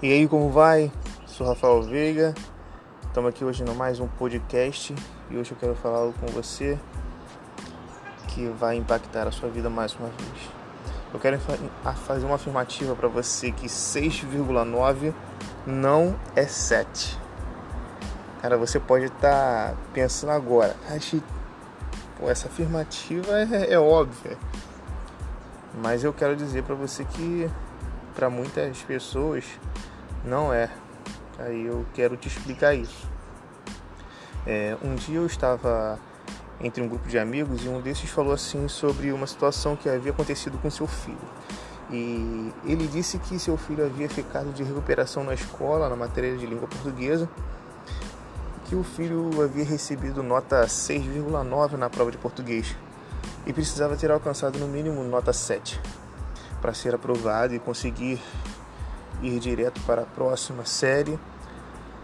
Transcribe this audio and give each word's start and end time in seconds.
E 0.00 0.12
aí, 0.12 0.28
como 0.28 0.48
vai? 0.48 0.92
Sou 1.26 1.44
Rafael 1.44 1.82
Veiga. 1.82 2.32
Estamos 3.02 3.30
aqui 3.30 3.44
hoje 3.44 3.64
no 3.64 3.74
mais 3.74 3.98
um 3.98 4.06
podcast 4.06 4.94
e 5.28 5.36
hoje 5.36 5.50
eu 5.50 5.56
quero 5.56 5.74
falar 5.74 5.98
algo 5.98 6.14
com 6.20 6.26
você 6.28 6.78
que 8.28 8.46
vai 8.46 8.76
impactar 8.76 9.26
a 9.26 9.32
sua 9.32 9.48
vida 9.48 9.68
mais 9.68 9.96
uma 9.96 10.06
vez. 10.06 10.50
Eu 11.12 11.18
quero 11.18 11.36
fazer 12.06 12.24
uma 12.24 12.36
afirmativa 12.36 12.94
para 12.94 13.08
você 13.08 13.50
que 13.50 13.66
6,9 13.66 15.12
não 15.66 16.14
é 16.36 16.46
7. 16.46 17.18
Cara, 18.40 18.56
você 18.56 18.78
pode 18.78 19.06
estar 19.06 19.70
tá 19.72 19.76
pensando 19.92 20.30
agora, 20.30 20.76
pô, 22.20 22.30
essa 22.30 22.46
afirmativa 22.46 23.32
é, 23.32 23.72
é 23.72 23.80
óbvia. 23.80 24.38
Mas 25.82 26.04
eu 26.04 26.12
quero 26.12 26.36
dizer 26.36 26.62
para 26.62 26.76
você 26.76 27.04
que 27.04 27.50
para 28.18 28.28
muitas 28.28 28.78
pessoas 28.78 29.44
não 30.24 30.52
é. 30.52 30.68
Aí 31.38 31.66
eu 31.66 31.86
quero 31.94 32.16
te 32.16 32.26
explicar 32.26 32.74
isso. 32.74 33.06
É, 34.44 34.76
um 34.82 34.96
dia 34.96 35.18
eu 35.18 35.26
estava 35.26 36.00
entre 36.60 36.82
um 36.82 36.88
grupo 36.88 37.08
de 37.08 37.16
amigos 37.16 37.64
e 37.64 37.68
um 37.68 37.80
desses 37.80 38.10
falou 38.10 38.32
assim 38.32 38.66
sobre 38.66 39.12
uma 39.12 39.24
situação 39.24 39.76
que 39.76 39.88
havia 39.88 40.10
acontecido 40.10 40.58
com 40.58 40.68
seu 40.68 40.88
filho. 40.88 41.16
E 41.92 42.52
ele 42.64 42.88
disse 42.88 43.20
que 43.20 43.38
seu 43.38 43.56
filho 43.56 43.86
havia 43.86 44.08
ficado 44.08 44.52
de 44.52 44.64
recuperação 44.64 45.22
na 45.22 45.34
escola, 45.34 45.88
na 45.88 45.94
matéria 45.94 46.36
de 46.36 46.44
língua 46.44 46.66
portuguesa, 46.66 47.28
que 48.64 48.74
o 48.74 48.82
filho 48.82 49.30
havia 49.40 49.64
recebido 49.64 50.24
nota 50.24 50.62
6,9 50.66 51.74
na 51.74 51.88
prova 51.88 52.10
de 52.10 52.18
português 52.18 52.74
e 53.46 53.52
precisava 53.52 53.96
ter 53.96 54.10
alcançado 54.10 54.58
no 54.58 54.66
mínimo 54.66 55.04
nota 55.04 55.32
7 55.32 55.80
para 56.60 56.74
ser 56.74 56.94
aprovado 56.94 57.54
e 57.54 57.58
conseguir 57.58 58.20
ir 59.22 59.38
direto 59.38 59.80
para 59.82 60.02
a 60.02 60.06
próxima 60.06 60.64
série 60.64 61.18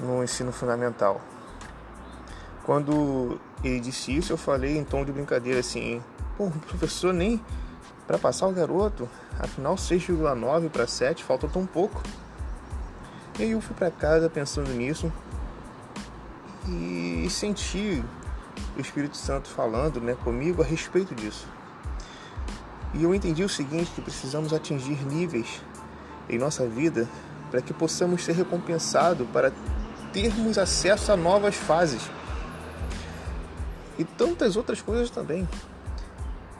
no 0.00 0.22
ensino 0.22 0.52
fundamental. 0.52 1.20
Quando 2.64 3.40
ele 3.62 3.80
disse 3.80 4.16
isso, 4.16 4.32
eu 4.32 4.36
falei 4.36 4.78
em 4.78 4.84
tom 4.84 5.04
de 5.04 5.12
brincadeira 5.12 5.60
assim: 5.60 6.02
pô, 6.36 6.50
professor, 6.68 7.12
nem 7.12 7.40
para 8.06 8.18
passar 8.18 8.46
o 8.46 8.52
garoto, 8.52 9.08
afinal 9.38 9.74
6,9 9.74 10.68
para 10.70 10.86
7 10.86 11.24
falta 11.24 11.48
tão 11.48 11.66
pouco. 11.66 12.02
E 13.38 13.44
aí 13.44 13.50
eu 13.52 13.60
fui 13.60 13.74
para 13.74 13.90
casa 13.90 14.28
pensando 14.28 14.68
nisso 14.70 15.10
e 16.68 17.26
senti 17.30 18.04
o 18.76 18.80
Espírito 18.80 19.16
Santo 19.16 19.48
falando 19.48 20.00
né, 20.00 20.14
comigo 20.22 20.62
a 20.62 20.64
respeito 20.64 21.14
disso. 21.14 21.48
E 22.94 23.02
eu 23.02 23.14
entendi 23.14 23.42
o 23.42 23.48
seguinte, 23.48 23.90
que 23.94 24.02
precisamos 24.02 24.52
atingir 24.52 25.04
níveis 25.06 25.62
em 26.28 26.38
nossa 26.38 26.66
vida 26.66 27.08
para 27.50 27.60
que 27.60 27.72
possamos 27.72 28.24
ser 28.24 28.32
recompensados, 28.32 29.26
para 29.30 29.52
termos 30.12 30.58
acesso 30.58 31.12
a 31.12 31.16
novas 31.16 31.54
fases 31.54 32.02
e 33.98 34.04
tantas 34.04 34.56
outras 34.56 34.80
coisas 34.80 35.10
também. 35.10 35.48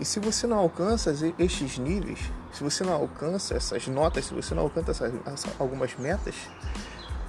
E 0.01 0.05
se 0.05 0.19
você 0.21 0.47
não 0.47 0.59
alcança 0.59 1.15
estes 1.39 1.79
níveis, 1.79 2.19
se 2.53 2.63
você 2.63 2.83
não 2.83 2.93
alcança 2.93 3.55
essas 3.55 3.87
notas, 3.87 4.27
se 4.27 4.35
você 4.35 4.55
não 4.55 4.65
alcança 4.65 4.91
essas, 5.27 5.47
algumas 5.59 5.95
metas, 5.97 6.35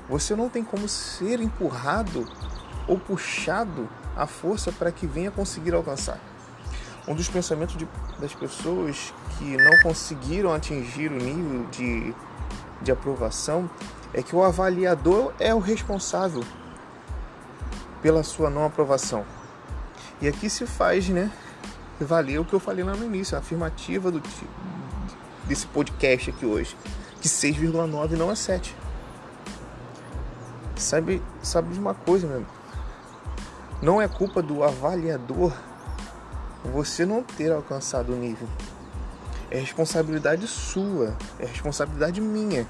você 0.09 0.35
não 0.35 0.49
tem 0.49 0.63
como 0.63 0.87
ser 0.87 1.39
empurrado 1.39 2.27
ou 2.87 2.99
puxado 2.99 3.87
à 4.15 4.25
força 4.27 4.71
para 4.71 4.91
que 4.91 5.07
venha 5.07 5.31
conseguir 5.31 5.73
alcançar. 5.73 6.19
Um 7.07 7.15
dos 7.15 7.27
pensamentos 7.27 7.75
de, 7.75 7.87
das 8.19 8.33
pessoas 8.33 9.13
que 9.37 9.57
não 9.57 9.81
conseguiram 9.81 10.53
atingir 10.53 11.11
o 11.11 11.15
nível 11.15 11.65
de, 11.69 12.15
de 12.81 12.91
aprovação 12.91 13.69
é 14.13 14.21
que 14.21 14.35
o 14.35 14.43
avaliador 14.43 15.33
é 15.39 15.53
o 15.53 15.59
responsável 15.59 16.43
pela 18.01 18.23
sua 18.23 18.49
não 18.49 18.65
aprovação. 18.65 19.25
E 20.21 20.27
aqui 20.27 20.49
se 20.49 20.65
faz, 20.65 21.09
né, 21.09 21.29
valer 21.99 22.39
o 22.39 22.45
que 22.45 22.53
eu 22.53 22.59
falei 22.59 22.83
lá 22.83 22.93
no 22.93 23.03
início, 23.03 23.35
a 23.35 23.39
afirmativa 23.39 24.09
do, 24.11 24.21
desse 25.45 25.67
podcast 25.67 26.29
aqui 26.29 26.45
hoje, 26.45 26.77
que 27.21 27.27
6,9 27.27 28.11
não 28.11 28.31
é 28.31 28.35
7. 28.35 28.75
Sabe, 30.77 31.21
sabe 31.41 31.73
de 31.73 31.79
uma 31.79 31.93
coisa, 31.93 32.27
meu 32.27 32.37
amigo? 32.37 32.51
Não 33.81 34.01
é 34.01 34.07
culpa 34.07 34.41
do 34.41 34.63
avaliador 34.63 35.53
você 36.69 37.05
não 37.05 37.23
ter 37.23 37.51
alcançado 37.51 38.13
o 38.13 38.15
nível. 38.15 38.47
É 39.51 39.59
responsabilidade 39.59 40.47
sua, 40.47 41.15
é 41.39 41.45
responsabilidade 41.45 42.19
minha. 42.19 42.65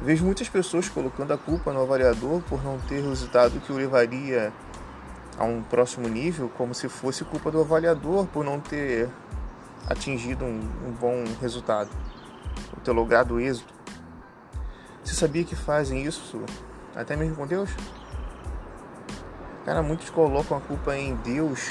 Vejo 0.00 0.24
muitas 0.24 0.48
pessoas 0.48 0.88
colocando 0.88 1.32
a 1.32 1.38
culpa 1.38 1.72
no 1.72 1.80
avaliador 1.80 2.42
por 2.42 2.62
não 2.62 2.78
ter 2.80 3.00
resultado 3.00 3.60
que 3.60 3.72
o 3.72 3.76
levaria 3.76 4.52
a 5.38 5.44
um 5.44 5.62
próximo 5.62 6.08
nível, 6.08 6.50
como 6.56 6.74
se 6.74 6.88
fosse 6.88 7.24
culpa 7.24 7.50
do 7.50 7.60
avaliador 7.60 8.26
por 8.26 8.44
não 8.44 8.60
ter 8.60 9.08
atingido 9.88 10.44
um, 10.44 10.60
um 10.86 10.92
bom 10.92 11.24
resultado, 11.40 11.90
ou 12.72 12.80
ter 12.82 12.92
logrado 12.92 13.40
êxito. 13.40 13.72
Você 15.02 15.14
sabia 15.14 15.44
que 15.44 15.56
fazem 15.56 16.04
isso 16.04 16.42
até 16.94 17.16
mesmo 17.16 17.36
com 17.36 17.46
Deus? 17.46 17.70
Cara, 19.64 19.82
muitos 19.82 20.10
colocam 20.10 20.56
a 20.58 20.60
culpa 20.60 20.96
em 20.96 21.14
Deus 21.16 21.70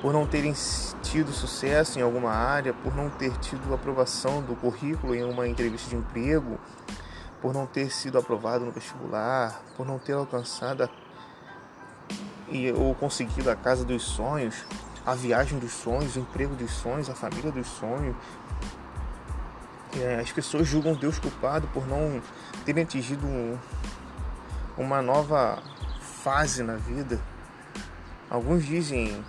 por 0.00 0.12
não 0.12 0.26
terem 0.26 0.54
tido 1.02 1.32
sucesso 1.32 1.98
em 1.98 2.02
alguma 2.02 2.30
área, 2.30 2.72
por 2.72 2.94
não 2.94 3.10
ter 3.10 3.36
tido 3.38 3.74
aprovação 3.74 4.40
do 4.40 4.56
currículo 4.56 5.14
em 5.14 5.24
uma 5.24 5.46
entrevista 5.46 5.90
de 5.90 5.96
emprego, 5.96 6.58
por 7.40 7.52
não 7.52 7.66
ter 7.66 7.90
sido 7.90 8.18
aprovado 8.18 8.64
no 8.64 8.72
vestibular, 8.72 9.62
por 9.76 9.86
não 9.86 9.98
ter 9.98 10.12
alcançado 10.12 10.84
a, 10.84 10.88
e, 12.48 12.72
ou 12.72 12.94
conseguido 12.94 13.50
a 13.50 13.56
casa 13.56 13.84
dos 13.84 14.02
sonhos, 14.02 14.64
a 15.04 15.14
viagem 15.14 15.58
dos 15.58 15.72
sonhos, 15.72 16.16
o 16.16 16.20
emprego 16.20 16.54
dos 16.54 16.70
sonhos, 16.70 17.08
a 17.10 17.14
família 17.14 17.50
dos 17.50 17.66
sonhos. 17.66 18.16
É, 19.98 20.20
as 20.20 20.30
pessoas 20.30 20.68
julgam 20.68 20.94
Deus 20.94 21.18
culpado 21.18 21.66
por 21.68 21.86
não 21.86 22.22
terem 22.64 22.84
atingido 22.84 23.26
um, 23.26 23.58
uma 24.78 25.02
nova 25.02 25.62
fase 26.00 26.62
na 26.62 26.76
vida. 26.76 27.18
Alguns 28.30 28.64
dizem 28.64 29.22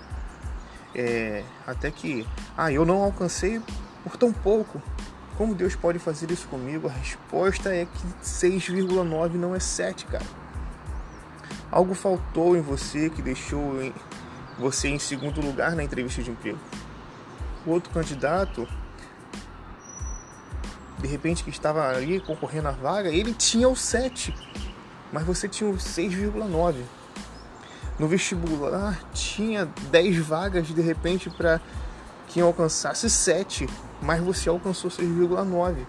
é, 0.93 1.43
até 1.65 1.89
que, 1.89 2.27
ah, 2.57 2.71
eu 2.71 2.85
não 2.85 3.01
alcancei 3.01 3.61
por 4.03 4.17
tão 4.17 4.31
pouco. 4.31 4.81
Como 5.37 5.55
Deus 5.55 5.75
pode 5.75 5.97
fazer 5.97 6.29
isso 6.31 6.47
comigo? 6.47 6.87
A 6.87 6.91
resposta 6.91 7.73
é 7.73 7.85
que 7.85 8.07
6,9 8.23 9.33
não 9.33 9.55
é 9.55 9.59
7, 9.59 10.05
cara. 10.05 10.25
Algo 11.71 11.93
faltou 11.93 12.55
em 12.55 12.61
você 12.61 13.09
que 13.09 13.21
deixou 13.21 13.75
você 14.59 14.89
em 14.89 14.99
segundo 14.99 15.41
lugar 15.41 15.75
na 15.75 15.83
entrevista 15.83 16.21
de 16.21 16.29
emprego. 16.29 16.59
O 17.65 17.71
outro 17.71 17.91
candidato, 17.91 18.67
de 20.99 21.07
repente 21.07 21.43
que 21.43 21.49
estava 21.49 21.87
ali 21.87 22.19
concorrendo 22.19 22.67
à 22.67 22.71
vaga, 22.71 23.09
ele 23.09 23.33
tinha 23.33 23.69
o 23.69 23.75
7, 23.75 24.35
mas 25.11 25.23
você 25.23 25.47
tinha 25.47 25.69
o 25.69 25.75
6,9 25.75 26.83
no 28.01 28.07
vestibular 28.07 28.99
tinha 29.13 29.67
10 29.91 30.17
vagas 30.25 30.65
de 30.65 30.81
repente 30.81 31.29
para 31.29 31.61
quem 32.29 32.41
alcançasse 32.41 33.07
7, 33.07 33.69
mas 34.01 34.19
você 34.23 34.49
alcançou 34.49 34.89
6,9. 34.89 35.85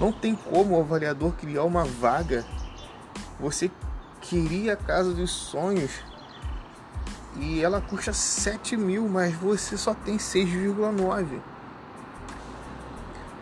Não 0.00 0.10
tem 0.10 0.34
como 0.34 0.74
o 0.74 0.80
avaliador 0.80 1.32
criar 1.32 1.64
uma 1.64 1.84
vaga. 1.84 2.46
Você 3.38 3.70
queria 4.22 4.72
a 4.72 4.76
casa 4.76 5.12
dos 5.12 5.30
sonhos 5.30 5.90
e 7.38 7.62
ela 7.62 7.82
custa 7.82 8.14
7 8.14 8.74
mil, 8.78 9.06
mas 9.06 9.34
você 9.34 9.76
só 9.76 9.92
tem 9.92 10.16
6,9. 10.16 11.40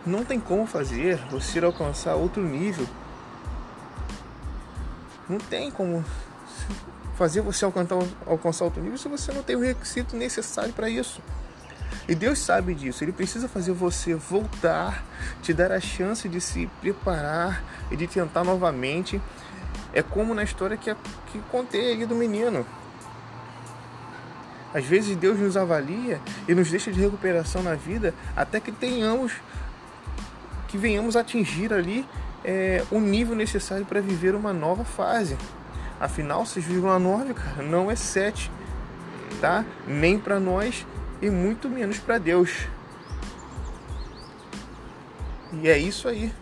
Não 0.05 0.25
tem 0.25 0.41
como 0.41 0.67
fazer 0.67 1.15
você 1.31 1.63
alcançar 1.63 2.15
outro 2.15 2.43
nível. 2.43 2.85
Não 5.29 5.37
tem 5.37 5.71
como 5.71 6.03
fazer 7.15 7.41
você 7.41 7.65
alcançar, 7.65 7.97
alcançar 8.25 8.65
outro 8.65 8.81
nível 8.81 8.97
se 8.97 9.07
você 9.07 9.31
não 9.31 9.41
tem 9.41 9.55
o 9.55 9.61
requisito 9.61 10.15
necessário 10.15 10.73
para 10.73 10.89
isso. 10.89 11.21
E 12.07 12.13
Deus 12.13 12.39
sabe 12.39 12.75
disso, 12.75 13.03
Ele 13.03 13.11
precisa 13.11 13.47
fazer 13.47 13.71
você 13.71 14.13
voltar, 14.13 15.03
te 15.41 15.53
dar 15.53 15.71
a 15.71 15.79
chance 15.79 16.29
de 16.29 16.39
se 16.39 16.69
preparar 16.79 17.63
e 17.89 17.95
de 17.95 18.05
tentar 18.05 18.43
novamente. 18.43 19.19
É 19.93 20.03
como 20.03 20.33
na 20.33 20.43
história 20.43 20.77
que, 20.77 20.93
que 21.31 21.39
contei 21.51 21.93
aí 21.93 22.05
do 22.05 22.15
menino. 22.15 22.65
Às 24.73 24.85
vezes 24.85 25.15
Deus 25.15 25.39
nos 25.39 25.55
avalia 25.55 26.19
e 26.47 26.53
nos 26.53 26.69
deixa 26.69 26.91
de 26.91 26.99
recuperação 26.99 27.63
na 27.63 27.75
vida 27.75 28.13
até 28.35 28.59
que 28.59 28.73
tenhamos, 28.73 29.31
que 30.67 30.77
venhamos 30.77 31.15
atingir 31.15 31.73
ali 31.73 32.05
é, 32.43 32.83
o 32.91 32.99
nível 32.99 33.35
necessário 33.35 33.85
para 33.85 34.01
viver 34.01 34.35
uma 34.35 34.51
nova 34.51 34.83
fase. 34.83 35.37
Afinal, 35.99 36.43
6,9, 36.43 37.33
cara, 37.33 37.63
não 37.63 37.89
é 37.89 37.95
7, 37.95 38.51
tá? 39.39 39.63
Nem 39.87 40.19
para 40.19 40.39
nós 40.39 40.85
e 41.21 41.29
muito 41.29 41.69
menos 41.69 41.99
para 41.99 42.17
Deus. 42.17 42.67
E 45.53 45.69
é 45.69 45.77
isso 45.77 46.07
aí. 46.07 46.33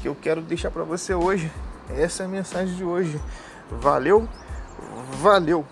que 0.00 0.08
eu 0.08 0.14
quero 0.14 0.40
deixar 0.40 0.70
para 0.70 0.82
você 0.82 1.14
hoje. 1.14 1.50
Essa 1.90 2.22
é 2.22 2.26
a 2.26 2.28
mensagem 2.28 2.74
de 2.74 2.82
hoje. 2.82 3.20
Valeu, 3.70 4.28
valeu! 5.20 5.66